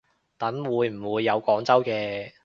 [0.39, 2.31] 等會唔會有廣州嘅